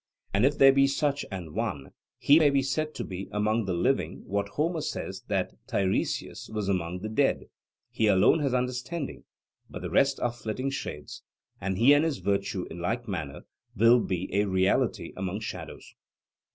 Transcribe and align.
And 0.33 0.47
if 0.47 0.57
there 0.57 0.71
be 0.73 0.87
such 0.87 1.25
an 1.31 1.53
one, 1.53 1.91
he 2.17 2.39
may 2.39 2.49
be 2.49 2.63
said 2.63 2.95
to 2.95 3.03
be 3.03 3.29
among 3.31 3.65
the 3.65 3.75
living 3.75 4.23
what 4.25 4.49
Homer 4.49 4.81
says 4.81 5.21
that 5.27 5.53
Tiresias 5.67 6.49
was 6.51 6.67
among 6.67 7.01
the 7.01 7.07
dead, 7.07 7.43
'he 7.91 8.07
alone 8.07 8.39
has 8.39 8.51
understanding; 8.55 9.25
but 9.69 9.83
the 9.83 9.91
rest 9.91 10.19
are 10.19 10.33
flitting 10.33 10.71
shades'; 10.71 11.21
and 11.61 11.77
he 11.77 11.93
and 11.93 12.03
his 12.03 12.17
virtue 12.17 12.65
in 12.71 12.79
like 12.79 13.07
manner 13.07 13.41
will 13.75 13.99
be 13.99 14.27
a 14.33 14.45
reality 14.45 15.13
among 15.15 15.39
shadows. 15.41 15.93